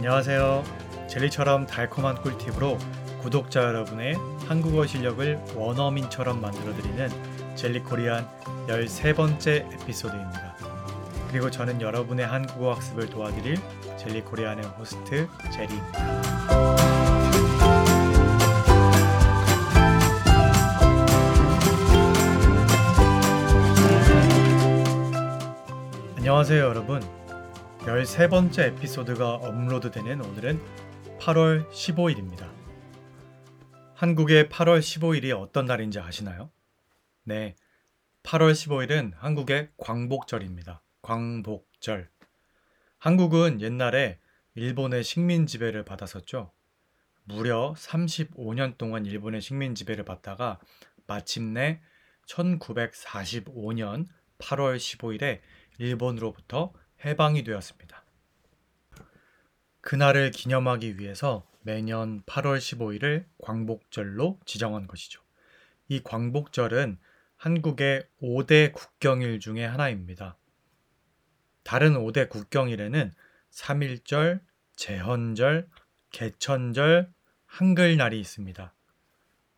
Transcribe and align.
안녕하세요. 0.00 0.64
젤리처럼 1.10 1.66
달콤한 1.66 2.22
꿀팁으로 2.22 2.78
구독자 3.20 3.62
여러분의 3.62 4.14
한국어 4.46 4.86
실력을 4.86 5.38
원어민처럼 5.54 6.40
만들어드리는 6.40 7.54
젤리코리안 7.54 8.26
13번째 8.66 9.70
에피소드입니다. 9.74 10.56
그리고 11.28 11.50
저는 11.50 11.82
여러분의 11.82 12.26
한국어 12.26 12.72
학습을 12.72 13.10
도와드릴 13.10 13.58
젤리코리안의 13.98 14.64
호스트 14.78 15.28
제리입니다. 15.52 15.98
안녕하세요 26.16 26.64
여러분. 26.64 27.19
13번째 27.80 28.76
에피소드가 28.76 29.36
업로드되는 29.36 30.20
오늘은 30.20 30.60
8월 31.18 31.66
15일입니다. 31.70 32.52
한국의 33.94 34.50
8월 34.50 34.80
15일이 34.80 35.34
어떤 35.38 35.64
날인지 35.64 35.98
아시나요? 35.98 36.50
네. 37.24 37.56
8월 38.22 38.52
15일은 38.52 39.12
한국의 39.16 39.70
광복절입니다. 39.78 40.82
광복절. 41.00 42.10
한국은 42.98 43.62
옛날에 43.62 44.18
일본의 44.56 45.02
식민 45.02 45.46
지배를 45.46 45.82
받았었죠. 45.86 46.52
무려 47.24 47.72
35년 47.78 48.76
동안 48.76 49.06
일본의 49.06 49.40
식민 49.40 49.74
지배를 49.74 50.04
받다가 50.04 50.60
마침내 51.06 51.80
1945년 52.26 54.06
8월 54.38 54.76
15일에 54.76 55.40
일본으로부터 55.78 56.74
해방이 57.04 57.44
되었습니다. 57.44 58.04
그날을 59.80 60.30
기념하기 60.30 60.98
위해서 60.98 61.46
매년 61.62 62.22
8월 62.22 62.58
15일을 62.58 63.24
광복절로 63.42 64.38
지정한 64.44 64.86
것이죠. 64.86 65.20
이 65.88 66.02
광복절은 66.02 66.98
한국의 67.36 68.06
5대 68.22 68.72
국경일 68.72 69.40
중에 69.40 69.64
하나입니다. 69.64 70.36
다른 71.62 71.94
5대 71.94 72.28
국경일에는 72.28 73.12
3.1절, 73.50 74.40
제헌절, 74.76 75.68
개천절, 76.10 77.12
한글날이 77.46 78.20
있습니다. 78.20 78.74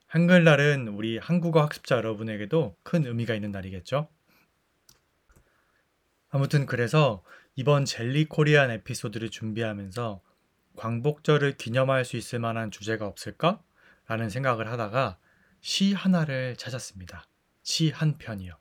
한글날은 0.07 0.89
우리 0.89 1.19
한국어 1.19 1.63
학습자 1.63 1.97
여러분에게도 1.97 2.77
큰 2.83 3.07
의미가 3.07 3.35
있는 3.35 3.51
날이겠죠? 3.51 4.09
아무튼 6.33 6.65
그래서 6.65 7.23
이번 7.57 7.85
젤리 7.85 8.25
코리안 8.25 8.71
에피소드를 8.71 9.29
준비하면서 9.29 10.23
광복절을 10.77 11.59
기념할 11.59 12.07
수 12.07 12.17
있을 12.17 12.39
만한 12.39 12.71
주제가 12.71 13.07
없을까? 13.07 13.63
라는 14.09 14.31
생각을 14.31 14.71
하다가 14.71 15.19
시 15.61 15.93
하나를 15.93 16.57
찾았습니다. 16.57 17.27
시 17.63 17.91
한 17.91 18.17
편이요. 18.17 18.57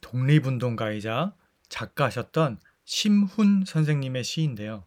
독립운동가이자 0.00 1.34
작가셨던 1.68 2.58
심훈 2.84 3.64
선생님의 3.66 4.24
시인데요. 4.24 4.86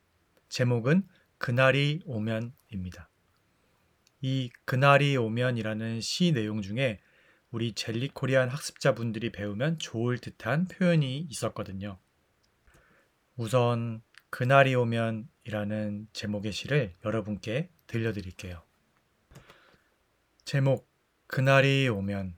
제목은 0.49 1.07
그날이 1.37 2.01
오면입니다. 2.05 3.09
이 4.21 4.49
그날이 4.65 5.15
오면이라는 5.15 6.01
시 6.01 6.31
내용 6.31 6.63
중에 6.63 6.99
우리 7.51 7.73
젤리 7.73 8.09
코리안 8.09 8.49
학습자분들이 8.49 9.31
배우면 9.31 9.79
좋을 9.79 10.17
듯한 10.17 10.65
표현이 10.65 11.27
있었거든요. 11.29 11.97
우선 13.37 14.01
그날이 14.29 14.75
오면 14.75 15.29
이라는 15.45 16.07
제목의 16.11 16.51
시를 16.51 16.95
여러분께 17.05 17.69
들려드릴게요. 17.87 18.61
제목 20.43 20.89
그날이 21.27 21.87
오면 21.87 22.37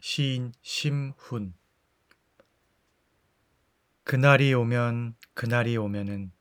시인 0.00 0.52
심훈 0.62 1.54
그날이 4.04 4.52
오면 4.54 5.16
그날이 5.34 5.76
오면은 5.76 6.32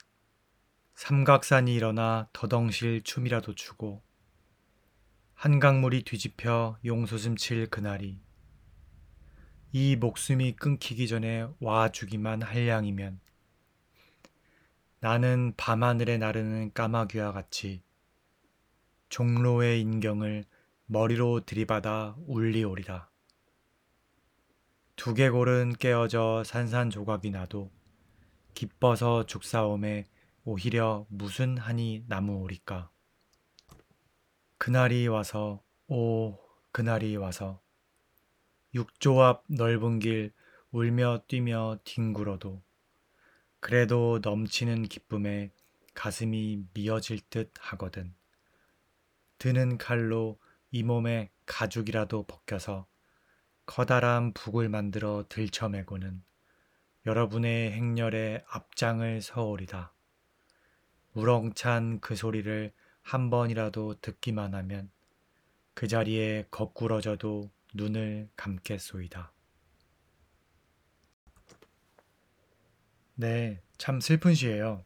삼각산이 0.96 1.74
일어나 1.74 2.30
더덩실 2.34 3.04
춤이라도 3.04 3.56
추고 3.56 4.07
한강물이 5.40 6.02
뒤집혀 6.02 6.80
용솟음칠 6.84 7.68
그날이 7.68 8.20
이 9.72 9.96
목숨이 9.96 10.56
끊기기 10.56 11.08
전에 11.08 11.48
와 11.60 11.90
주기만 11.90 12.42
할 12.42 12.68
양이면 12.68 13.20
나는 15.00 15.54
밤하늘에 15.56 16.18
나르는 16.18 16.74
까마귀와 16.74 17.34
같이 17.34 17.84
종로의 19.10 19.80
인경을 19.82 20.46
머리로 20.88 21.42
들이받아 21.46 22.16
울리오리라. 22.26 23.08
두개골은 24.96 25.74
깨어져 25.74 26.46
산산조각이 26.48 27.30
나도 27.30 27.72
기뻐서 28.56 29.28
죽사옴에 29.28 30.08
오히려 30.46 31.06
무슨 31.10 31.60
한이 31.60 32.06
나무오리까. 32.08 32.90
그날이 34.58 35.08
와서 35.08 35.64
오 35.88 36.38
그날이 36.72 37.16
와서 37.16 37.62
육조 38.74 39.22
앞 39.22 39.44
넓은 39.48 40.00
길 40.00 40.34
울며 40.72 41.24
뛰며 41.28 41.80
뒹굴어도 41.84 42.62
그래도 43.60 44.20
넘치는 44.22 44.84
기쁨에 44.84 45.52
가슴이 45.94 46.64
미어질 46.74 47.20
듯 47.30 47.52
하거든. 47.60 48.14
드는 49.40 49.78
칼로 49.78 50.40
이 50.70 50.84
몸에 50.84 51.32
가죽이라도 51.46 52.24
벗겨서 52.24 52.86
커다란 53.66 54.34
북을 54.34 54.70
만들어 54.70 55.26
들쳐매고는 55.28 56.24
여러분의 57.06 57.72
행렬에 57.72 58.44
앞장을 58.48 59.22
서오리다. 59.22 59.94
우렁찬 61.14 62.00
그 62.00 62.16
소리를 62.16 62.72
한 63.08 63.30
번이라도 63.30 64.02
듣기만 64.02 64.54
하면 64.54 64.92
그 65.74 65.88
자리에 65.88 66.46
거꾸러져도 66.52 67.50
눈을 67.74 68.28
감겠소이다. 68.36 69.32
네, 73.16 73.62
참 73.78 74.02
슬픈 74.02 74.34
시예요. 74.34 74.84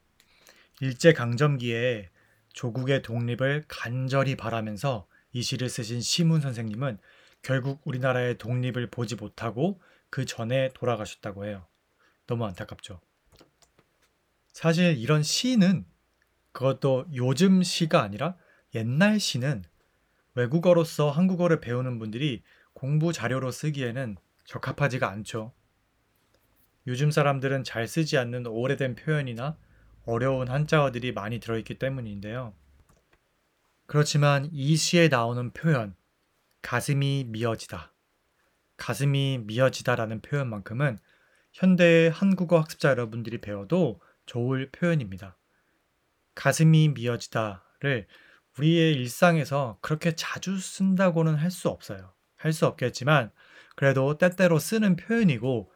일제 0.81 1.13
강점기에 1.13 2.11
조국의 2.53 3.01
독립을 3.01 3.65
간절히 3.67 4.35
바라면서 4.35 5.07
이 5.31 5.41
시를 5.41 5.67
쓰신 5.67 5.99
시문 5.99 6.41
선생님은 6.41 6.99
결국 7.41 7.81
우리나라의 7.85 8.37
독립을 8.37 8.91
보지 8.91 9.15
못하고 9.15 9.81
그 10.11 10.25
전에 10.25 10.69
돌아가셨다고 10.75 11.47
해요. 11.47 11.65
너무 12.27 12.45
안타깝죠. 12.45 13.01
사실 14.53 14.99
이런 14.99 15.23
시는 15.23 15.87
그것도 16.51 17.05
요즘 17.15 17.63
시가 17.63 18.01
아니라 18.01 18.35
옛날 18.75 19.19
시는 19.19 19.63
외국어로서 20.35 21.09
한국어를 21.09 21.59
배우는 21.59 21.99
분들이 21.99 22.43
공부 22.73 23.11
자료로 23.13 23.51
쓰기에는 23.51 24.17
적합하지가 24.45 25.09
않죠. 25.09 25.53
요즘 26.87 27.11
사람들은 27.11 27.63
잘 27.63 27.87
쓰지 27.87 28.17
않는 28.17 28.47
오래된 28.47 28.95
표현이나 28.95 29.57
어려운 30.03 30.47
한자어들이 30.47 31.11
많이 31.11 31.39
들어있기 31.39 31.75
때문인데요. 31.77 32.53
그렇지만 33.85 34.49
이 34.51 34.75
시에 34.75 35.09
나오는 35.09 35.51
표현, 35.51 35.95
가슴이 36.61 37.25
미어지다. 37.27 37.93
가슴이 38.77 39.43
미어지다라는 39.45 40.21
표현만큼은 40.21 40.97
현대의 41.53 42.09
한국어 42.09 42.59
학습자 42.59 42.89
여러분들이 42.89 43.39
배워도 43.41 44.01
좋을 44.25 44.71
표현입니다. 44.71 45.37
가슴이 46.35 46.89
미어지다를 46.89 48.07
우리의 48.57 48.93
일상에서 48.95 49.77
그렇게 49.81 50.15
자주 50.15 50.57
쓴다고는 50.57 51.35
할 51.35 51.51
수 51.51 51.69
없어요. 51.69 52.13
할 52.37 52.53
수 52.53 52.65
없겠지만 52.65 53.31
그래도 53.75 54.17
때때로 54.17 54.59
쓰는 54.59 54.95
표현이고 54.95 55.71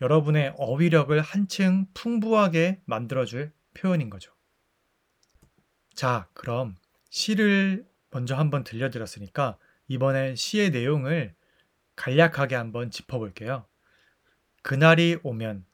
여러분의 0.00 0.54
어휘력을 0.56 1.18
한층 1.20 1.86
풍부하게 1.94 2.80
만들어줄 2.84 3.52
표현인 3.74 4.10
거죠. 4.10 4.32
자, 5.94 6.28
그럼 6.34 6.76
시를 7.10 7.86
먼저 8.10 8.36
한번 8.36 8.64
들려드렸으니까 8.64 9.58
이번엔 9.88 10.36
시의 10.36 10.70
내용을 10.70 11.34
간략하게 11.96 12.54
한번 12.54 12.90
짚어볼게요. 12.90 13.66
그날이 14.62 15.18
오면, 15.22 15.64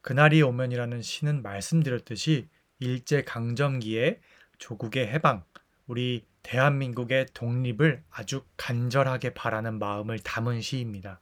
그날이 0.00 0.42
오면이라는 0.42 1.02
시는 1.02 1.42
말씀드렸듯이 1.42 2.48
일제 2.78 3.22
강점기에 3.22 4.20
조국의 4.58 5.06
해방, 5.08 5.44
우리 5.86 6.26
대한민국의 6.42 7.26
독립을 7.34 8.04
아주 8.10 8.44
간절하게 8.56 9.34
바라는 9.34 9.78
마음을 9.78 10.18
담은 10.18 10.60
시입니다. 10.60 11.20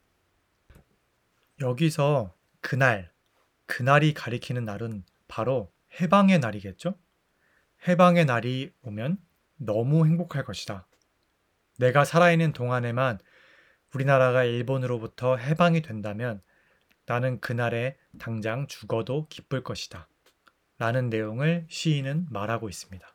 여기서 1.60 2.34
그날, 2.60 3.12
그날이 3.66 4.14
가리키는 4.14 4.64
날은 4.64 5.04
바로 5.28 5.72
해방의 6.00 6.38
날이겠죠? 6.40 6.98
해방의 7.86 8.24
날이 8.24 8.72
오면 8.82 9.18
너무 9.56 10.06
행복할 10.06 10.44
것이다. 10.44 10.86
내가 11.78 12.04
살아있는 12.04 12.52
동안에만 12.52 13.18
우리나라가 13.94 14.44
일본으로부터 14.44 15.36
해방이 15.36 15.82
된다면 15.82 16.42
나는 17.06 17.40
그날에 17.40 17.96
당장 18.18 18.66
죽어도 18.66 19.26
기쁠 19.28 19.62
것이다. 19.62 20.08
라는 20.82 21.10
내용을 21.10 21.64
시인은 21.68 22.26
말하고 22.28 22.68
있습니다. 22.68 23.06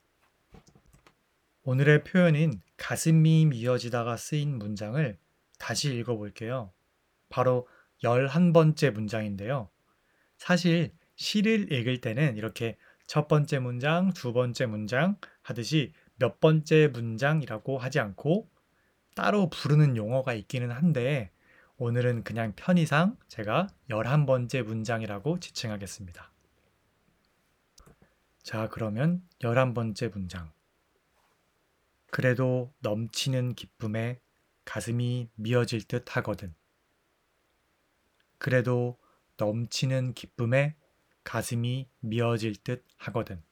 오늘의 1.63 2.05
표현인 2.05 2.61
가슴이 2.77 3.47
미어지다가 3.47 4.15
쓰인 4.15 4.57
문장을 4.57 5.19
다시 5.59 5.93
읽어볼게요. 5.93 6.71
바로 7.27 7.67
11번째 8.05 8.91
문장인데요. 8.91 9.69
사실 10.37 10.93
시를 11.17 11.73
읽을 11.73 11.99
때는 11.99 12.37
이렇게 12.37 12.77
첫 13.05 13.27
번째 13.27 13.59
문장, 13.59 14.13
두 14.13 14.31
번째 14.31 14.65
문장 14.67 15.17
하듯이 15.41 15.91
몇 16.15 16.39
번째 16.39 16.87
문장이라고 16.87 17.79
하지 17.79 17.99
않고 17.99 18.49
따로 19.13 19.49
부르는 19.49 19.97
용어가 19.97 20.33
있기는 20.33 20.71
한데 20.71 21.31
오늘은 21.75 22.23
그냥 22.23 22.53
편의상 22.55 23.17
제가 23.27 23.67
11번째 23.89 24.63
문장이라고 24.63 25.41
지칭하겠습니다. 25.41 26.31
자, 28.47 28.69
그러면 28.69 29.21
11번째 29.41 30.09
문장. 30.13 30.53
그래도 32.09 32.73
넘치는 32.79 33.55
기쁨에 33.55 34.21
가슴이 34.63 35.27
미어질 35.35 35.83
듯 35.83 36.15
하거든. 36.15 36.55
그래도 38.37 38.97
넘치는 39.35 40.13
기쁨에 40.13 40.77
가슴이 41.25 41.89
미어질 41.99 42.55
듯 42.55 42.85
하거든. 42.95 43.43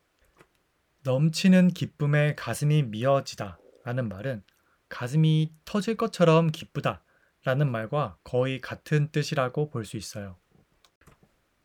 넘치는 1.03 1.71
기쁨에 1.71 2.35
가슴이 2.35 2.83
미어지다 2.83 3.59
라는 3.83 4.07
말은 4.07 4.43
가슴이 4.87 5.51
터질 5.65 5.97
것처럼 5.97 6.53
기쁘다 6.53 7.03
라는 7.43 7.69
말과 7.69 8.17
거의 8.23 8.61
같은 8.61 9.11
뜻이라고 9.11 9.71
볼 9.71 9.83
수 9.83 9.97
있어요. 9.97 10.37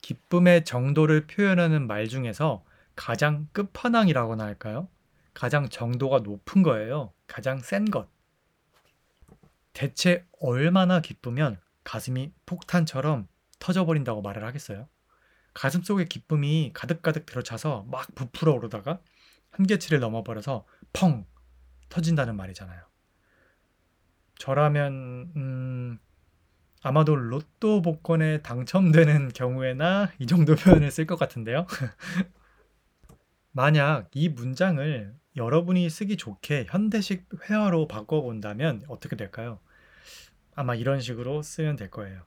기쁨의 0.02 0.64
정도를 0.64 1.28
표현하는 1.28 1.86
말 1.86 2.08
중에서 2.08 2.64
가장 3.00 3.48
끝판왕이라고나 3.52 4.44
할까요? 4.44 4.86
가장 5.32 5.70
정도가 5.70 6.18
높은 6.18 6.62
거예요. 6.62 7.14
가장 7.26 7.58
센 7.58 7.86
것. 7.86 8.10
대체 9.72 10.26
얼마나 10.38 11.00
기쁘면 11.00 11.58
가슴이 11.82 12.30
폭탄처럼 12.44 13.26
터져버린다고 13.58 14.20
말을 14.20 14.44
하겠어요? 14.44 14.86
가슴 15.54 15.82
속에 15.82 16.04
기쁨이 16.04 16.72
가득가득 16.74 17.24
들어차서 17.24 17.86
막 17.90 18.14
부풀어 18.14 18.52
오르다가 18.52 19.00
한계치를 19.52 19.98
넘어버려서 20.00 20.66
펑 20.92 21.24
터진다는 21.88 22.36
말이잖아요. 22.36 22.82
저라면 24.36 25.32
음, 25.36 25.98
아마도 26.82 27.16
로또 27.16 27.80
복권에 27.80 28.42
당첨되는 28.42 29.28
경우에나 29.32 30.12
이 30.18 30.26
정도 30.26 30.54
표현을 30.54 30.90
쓸 30.90 31.06
것 31.06 31.18
같은데요. 31.18 31.66
만약 33.52 34.08
이 34.14 34.28
문장을 34.28 35.14
여러분이 35.36 35.88
쓰기 35.90 36.16
좋게 36.16 36.66
현대식 36.68 37.28
회화로 37.48 37.88
바꿔본다면 37.88 38.84
어떻게 38.88 39.16
될까요? 39.16 39.60
아마 40.54 40.74
이런 40.74 41.00
식으로 41.00 41.42
쓰면 41.42 41.76
될 41.76 41.90
거예요. 41.90 42.22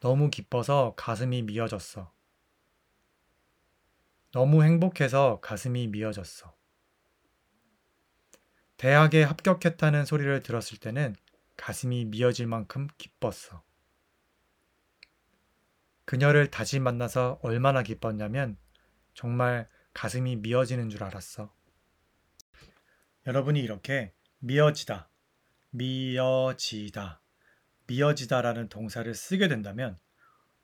너무 0.00 0.30
기뻐서 0.30 0.94
가슴이 0.96 1.42
미어졌어. 1.42 2.12
너무 4.32 4.62
행복해서 4.62 5.40
가슴이 5.40 5.88
미어졌어. 5.88 6.54
대학에 8.76 9.22
합격했다는 9.22 10.04
소리를 10.04 10.42
들었을 10.42 10.78
때는 10.78 11.16
가슴이 11.56 12.04
미어질 12.06 12.46
만큼 12.46 12.88
기뻤어. 12.98 13.62
그녀를 16.04 16.50
다시 16.50 16.78
만나서 16.78 17.40
얼마나 17.42 17.82
기뻤냐면 17.82 18.58
정말 19.16 19.66
가슴이 19.94 20.36
미어지는 20.36 20.90
줄 20.90 21.02
알았어. 21.02 21.50
여러분이 23.26 23.60
이렇게 23.60 24.12
미어지다, 24.40 25.08
미어지다, 25.70 27.22
미어지다라는 27.86 28.68
동사를 28.68 29.12
쓰게 29.14 29.48
된다면 29.48 29.98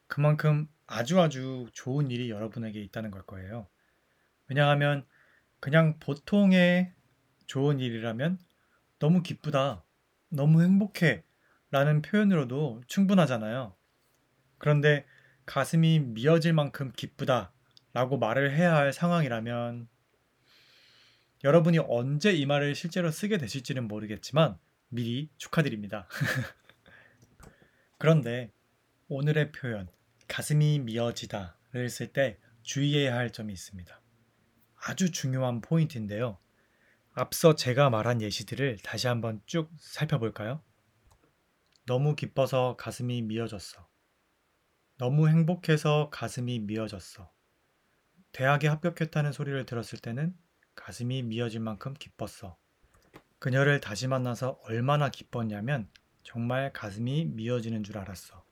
그만큼 0.06 0.68
아주 0.86 1.18
아주 1.18 1.66
좋은 1.72 2.10
일이 2.10 2.28
여러분에게 2.28 2.78
있다는 2.82 3.10
걸 3.10 3.22
거예요. 3.22 3.68
왜냐하면 4.48 5.06
그냥 5.58 5.98
보통의 5.98 6.92
좋은 7.46 7.80
일이라면 7.80 8.38
너무 8.98 9.22
기쁘다, 9.22 9.82
너무 10.28 10.62
행복해 10.62 11.24
라는 11.70 12.02
표현으로도 12.02 12.82
충분하잖아요. 12.86 13.74
그런데 14.58 15.06
가슴이 15.46 16.00
미어질 16.00 16.52
만큼 16.52 16.92
기쁘다 16.94 17.50
라고 17.92 18.18
말을 18.18 18.54
해야 18.54 18.74
할 18.74 18.92
상황이라면 18.92 19.88
여러분이 21.44 21.78
언제 21.88 22.32
이 22.32 22.46
말을 22.46 22.74
실제로 22.74 23.10
쓰게 23.10 23.38
되실지는 23.38 23.88
모르겠지만 23.88 24.58
미리 24.88 25.30
축하드립니다. 25.36 26.08
그런데 27.98 28.52
오늘의 29.08 29.52
표현 29.52 29.88
가슴이 30.28 30.78
미어지다를 30.80 31.88
쓸 31.88 32.12
때 32.12 32.38
주의해야 32.62 33.14
할 33.14 33.30
점이 33.30 33.52
있습니다. 33.52 34.00
아주 34.76 35.10
중요한 35.10 35.60
포인트인데요. 35.60 36.38
앞서 37.12 37.54
제가 37.54 37.90
말한 37.90 38.22
예시들을 38.22 38.78
다시 38.82 39.06
한번 39.06 39.42
쭉 39.46 39.70
살펴볼까요? 39.78 40.62
너무 41.84 42.14
기뻐서 42.14 42.76
가슴이 42.78 43.22
미어졌어. 43.22 43.88
너무 44.96 45.28
행복해서 45.28 46.08
가슴이 46.10 46.60
미어졌어. 46.60 47.30
대학에 48.32 48.66
합격했다는 48.68 49.32
소리를 49.32 49.64
들었을 49.66 49.98
때는 49.98 50.34
가슴이 50.74 51.22
미어질 51.22 51.60
만큼 51.60 51.94
기뻤어. 51.94 52.56
그녀를 53.38 53.80
다시 53.80 54.08
만나서 54.08 54.60
얼마나 54.64 55.10
기뻤냐면 55.10 55.88
정말 56.22 56.72
가슴이 56.72 57.26
미어지는 57.26 57.84
줄 57.84 57.98
알았어. 57.98 58.44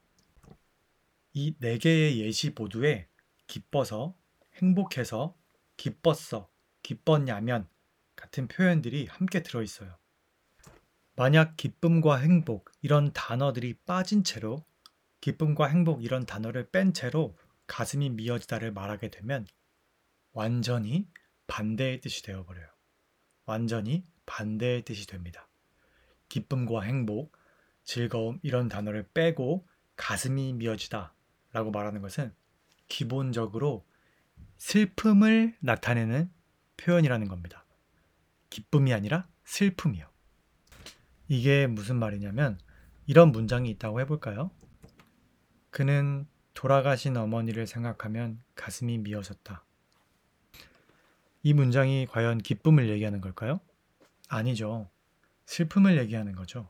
이 1.32 1.55
네 1.60 1.79
개의 1.79 2.20
예시 2.20 2.51
모두에 2.51 3.08
기뻐서, 3.46 4.17
행복해서, 4.56 5.37
기뻤어, 5.77 6.51
기뻤냐면 6.82 7.69
같은 8.17 8.49
표현들이 8.49 9.06
함께 9.06 9.43
들어있어요. 9.43 9.96
만약 11.17 11.56
기쁨과 11.56 12.17
행복 12.19 12.70
이런 12.82 13.13
단어들이 13.13 13.75
빠진 13.87 14.25
채로 14.25 14.65
기쁨과 15.20 15.67
행복 15.67 16.03
이런 16.05 16.27
단어를 16.27 16.70
뺀 16.70 16.93
채로 16.93 17.37
가슴이 17.67 18.10
미어지다를 18.10 18.72
말하게 18.72 19.10
되면 19.10 19.46
완전히 20.32 21.08
반대의 21.46 22.01
뜻이 22.01 22.22
되어버려요. 22.22 22.67
완전히 23.46 24.06
반대의 24.27 24.82
뜻이 24.82 25.06
됩니다. 25.06 25.49
기쁨과 26.29 26.82
행복, 26.82 27.37
즐거움 27.84 28.39
이런 28.43 28.69
단어를 28.69 29.08
빼고 29.13 29.67
가슴이 29.96 30.53
미어지다 30.53 31.15
라고 31.53 31.70
말하는 31.70 32.01
것은 32.01 32.32
기본적으로 32.87 33.87
슬픔을 34.58 35.56
나타내는 35.60 36.31
표현이라는 36.77 37.29
겁니다. 37.29 37.65
기쁨이 38.51 38.93
아니라 38.94 39.29
슬픔이요. 39.44 40.08
이게 41.29 41.67
무슨 41.67 41.96
말이냐면 41.96 42.58
이런 43.06 43.32
문장이 43.32 43.70
있다고 43.70 44.01
해볼까요? 44.01 44.51
그는 45.70 46.27
돌아가신 46.55 47.17
어머니를 47.17 47.67
생각하면 47.67 48.43
가슴이 48.55 48.99
미어졌다. 48.99 49.65
이 51.43 51.55
문장이 51.55 52.06
과연 52.06 52.39
기쁨을 52.39 52.89
얘기하는 52.91 53.20
걸까요? 53.20 53.61
아니죠. 54.29 54.91
슬픔을 55.47 55.99
얘기하는 55.99 56.35
거죠. 56.35 56.69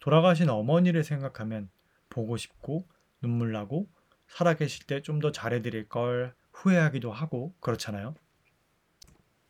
돌아가신 0.00 0.48
어머니를 0.50 1.04
생각하면 1.04 1.70
보고 2.10 2.36
싶고 2.36 2.86
눈물 3.22 3.52
나고 3.52 3.88
살아계실 4.28 4.86
때 4.86 5.02
좀 5.02 5.20
더 5.20 5.30
잘해드릴 5.32 5.88
걸 5.88 6.34
후회하기도 6.52 7.12
하고 7.12 7.54
그렇잖아요. 7.60 8.14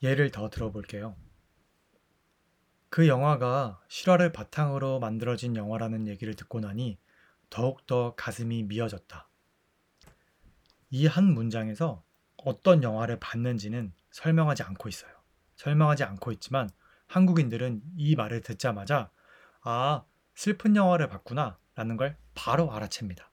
예를 0.03 0.31
더 0.31 0.51
들어볼게요. 0.51 1.17
그 2.91 3.09
영화가 3.09 3.81
실화를 3.89 4.33
바탕으로 4.33 5.01
만들어진 5.01 5.57
영화라는 5.57 6.07
얘기를 6.09 6.35
듣고 6.35 6.61
나니 6.61 6.99
더욱더 7.51 8.15
가슴이 8.17 8.65
미어졌다. 8.65 9.29
이 10.91 11.07
한 11.07 11.25
문장에서 11.35 12.05
어떤 12.37 12.83
영화를 12.83 13.19
봤는지는 13.19 13.93
설명하지 14.13 14.63
않고 14.63 14.89
있어요. 14.89 15.11
설명하지 15.57 16.05
않고 16.05 16.33
있지만 16.33 16.71
한국인들은 17.09 17.83
이 17.97 18.15
말을 18.17 18.41
듣자마자 18.41 19.11
아, 19.63 20.05
슬픈 20.35 20.77
영화를 20.77 21.09
봤구나 21.09 21.59
라는 21.75 21.97
걸 21.97 22.17
바로 22.35 22.73
알아챕니다. 22.73 23.31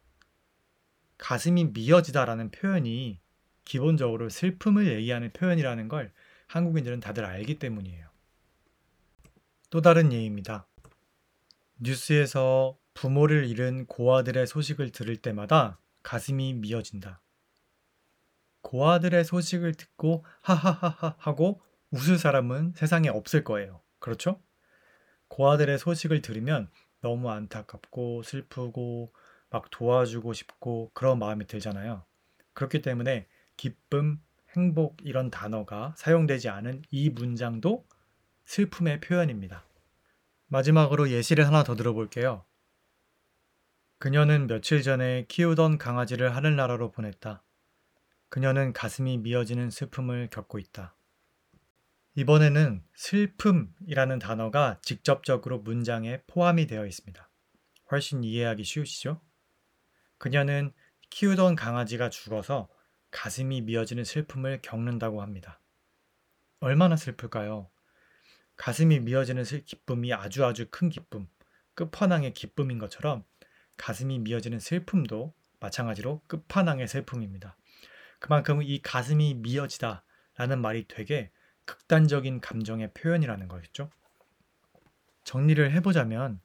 가슴이 1.18 1.66
미어지다라는 1.66 2.52
표현이 2.52 3.20
기본적으로 3.66 4.30
슬픔을 4.30 4.92
얘기하는 4.94 5.32
표현이라는 5.32 5.88
걸 5.88 6.12
한국인들은 6.48 7.00
다들 7.00 7.26
알기 7.26 7.60
때문이에요. 7.60 8.08
또 9.70 9.82
다른 9.82 10.12
예입니다. 10.12 10.68
뉴스에서 11.78 12.78
부모를 12.94 13.46
잃은 13.46 13.86
고아들의 13.86 14.48
소식을 14.48 14.92
들을 14.92 15.16
때마다 15.16 15.80
가슴이 16.04 16.54
미어진다. 16.56 17.22
고아들의 18.70 19.26
소식을 19.26 19.74
듣고 19.74 20.24
하하하하 20.42 21.16
하고 21.18 21.60
웃을 21.90 22.20
사람은 22.20 22.74
세상에 22.76 23.10
없을 23.10 23.44
거예요. 23.44 23.82
그렇죠? 23.98 24.40
고아들의 25.28 25.80
소식을 25.80 26.22
들으면 26.22 26.70
너무 27.02 27.32
안타깝고 27.32 28.22
슬프고 28.22 29.12
막 29.50 29.72
도와주고 29.72 30.34
싶고 30.34 30.92
그런 30.94 31.18
마음이 31.18 31.48
들잖아요. 31.48 32.06
그렇기 32.54 32.84
때문에 32.84 33.26
기쁨, 33.58 34.22
행복 34.56 34.98
이런 35.04 35.32
단어가 35.32 35.96
사용되지 35.98 36.50
않은 36.50 36.84
이 36.92 37.10
문장도 37.10 37.88
슬픔의 38.46 39.02
표현입니다. 39.02 39.66
마지막으로 40.46 41.10
예시를 41.10 41.48
하나 41.48 41.64
더 41.64 41.74
들어볼게요. 41.74 42.46
그녀는 43.98 44.46
며칠 44.46 44.84
전에 44.84 45.26
키우던 45.28 45.80
강아지를 45.80 46.36
하늘나라로 46.36 46.92
보냈다. 46.92 47.44
그녀는 48.30 48.74
가슴이 48.74 49.18
미어지는 49.18 49.72
슬픔을 49.72 50.30
겪고 50.30 50.60
있다. 50.60 50.96
이번에는 52.16 52.84
슬픔이라는 52.94 54.20
단어가 54.20 54.80
직접적으로 54.82 55.60
문장에 55.60 56.22
포함이 56.28 56.68
되어 56.68 56.86
있습니다. 56.86 57.30
훨씬 57.92 58.24
이해하기 58.24 58.64
쉬우시죠? 58.64 59.22
그녀는 60.18 60.72
키우던 61.10 61.56
강아지가 61.56 62.10
죽어서 62.10 62.70
가슴이 63.10 63.62
미어지는 63.62 64.04
슬픔을 64.04 64.62
겪는다고 64.62 65.22
합니다. 65.22 65.60
얼마나 66.60 66.96
슬플까요? 66.96 67.70
가슴이 68.58 69.00
미어지는 69.00 69.44
기쁨이 69.66 70.14
아주 70.14 70.46
아주 70.46 70.68
큰 70.70 70.90
기쁨, 70.90 71.28
끝판왕의 71.74 72.34
기쁨인 72.34 72.78
것처럼 72.78 73.24
가슴이 73.78 74.20
미어지는 74.20 74.60
슬픔도 74.60 75.34
마찬가지로 75.62 76.22
끝판왕의 76.28 76.88
슬픔입니다. 76.88 77.56
그만큼 78.20 78.62
이 78.62 78.82
가슴이 78.82 79.36
미어지다 79.36 80.04
라는 80.36 80.62
말이 80.62 80.88
되게 80.88 81.32
극단적인 81.66 82.42
감정의 82.42 82.94
표현이라는 82.94 83.48
것이죠. 83.48 83.90
정리를 85.24 85.72
해보자면 85.72 86.42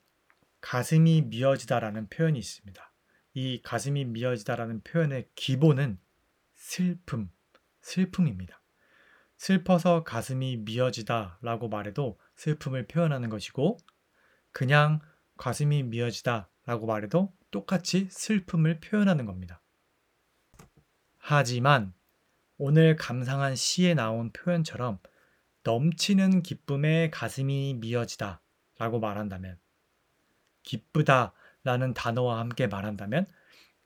가슴이 0.61 1.23
미어지다라는 1.23 2.09
표현이 2.09 2.39
있습니다. 2.39 2.93
이 3.35 3.61
가슴이 3.63 4.05
미어지다라는 4.05 4.83
표현의 4.83 5.29
기본은 5.35 5.99
슬픔, 6.55 7.31
슬픔입니다. 7.83 8.61
슬퍼서 9.37 10.05
가슴이 10.05 10.59
미어지다 10.59 11.39
라고 11.43 11.69
말해도 11.69 12.19
슬픔을 12.37 12.87
표현하는 12.87 13.29
것이고, 13.29 13.79
그냥 14.53 15.01
가슴이 15.37 15.83
미어지다 15.83 16.49
라고 16.65 16.87
말해도 16.87 17.35
똑같이 17.51 18.09
슬픔을 18.11 18.81
표현하는 18.81 19.27
겁니다. 19.27 19.61
하지만 21.27 21.95
오늘 22.59 22.97
감상한 22.97 23.57
시에 23.57 23.95
나온 23.95 24.31
표현처럼 24.31 24.99
넘치는 25.63 26.43
기쁨에 26.43 27.09
가슴이 27.09 27.79
미어지다 27.81 28.43
라고 28.79 29.01
말한다면, 29.01 29.59
기쁘다 30.65 31.33
라는 31.63 31.95
단어와 31.95 32.41
함께 32.41 32.67
말한다면, 32.67 33.25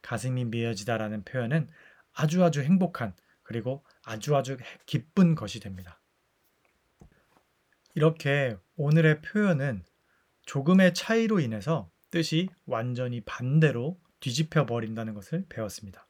가슴이 0.02 0.46
미어지다 0.46 0.98
라는 0.98 1.22
표현은 1.22 1.68
아주 2.12 2.42
아주 2.42 2.60
행복한 2.62 3.14
그리고 3.44 3.84
아주 4.04 4.34
아주 4.34 4.56
기쁜 4.86 5.36
것이 5.36 5.60
됩니다. 5.60 6.00
이렇게 7.94 8.56
오늘의 8.74 9.22
표현은 9.22 9.84
조금의 10.42 10.92
차이로 10.92 11.38
인해서 11.38 11.88
뜻이 12.10 12.48
완전히 12.66 13.20
반대로 13.20 13.96
뒤집혀 14.18 14.66
버린다는 14.66 15.14
것을 15.14 15.46
배웠습니다. 15.48 16.07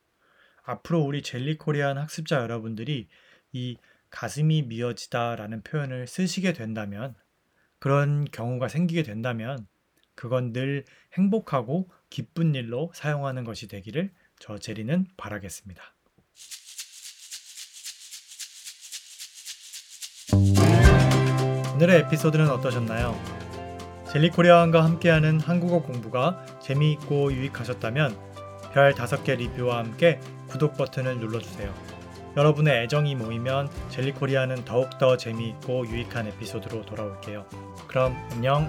앞으로 0.68 1.00
우리 1.00 1.22
젤리 1.22 1.56
코리안 1.56 1.96
학습자 1.96 2.36
여러분들이 2.42 3.08
이 3.52 3.76
가슴이 4.10 4.62
미어지다라는 4.62 5.62
표현을 5.62 6.06
쓰시게 6.06 6.52
된다면 6.52 7.14
그런 7.78 8.26
경우가 8.26 8.68
생기게 8.68 9.02
된다면 9.02 9.66
그건 10.14 10.52
늘 10.52 10.84
행복하고 11.14 11.90
기쁜 12.10 12.54
일로 12.54 12.90
사용하는 12.94 13.44
것이 13.44 13.66
되기를 13.66 14.12
저 14.38 14.58
제리는 14.58 15.06
바라겠습니다. 15.16 15.82
오늘의 21.74 22.00
에피소드는 22.00 22.50
어떠셨나요? 22.50 23.14
젤리코리아원과 24.12 24.84
함께하는 24.84 25.40
한국어 25.40 25.82
공부가 25.82 26.44
재미있고 26.60 27.32
유익하셨다면 27.32 28.27
별 28.72 28.94
5개 28.94 29.36
리뷰와 29.36 29.78
함께 29.78 30.20
구독 30.48 30.76
버튼을 30.76 31.18
눌러주세요. 31.18 31.72
여러분의 32.36 32.84
애정이 32.84 33.16
모이면 33.16 33.68
젤리코리아는 33.90 34.64
더욱더 34.64 35.16
재미있고 35.16 35.86
유익한 35.88 36.26
에피소드로 36.28 36.84
돌아올게요. 36.86 37.46
그럼 37.88 38.16
안녕! 38.32 38.68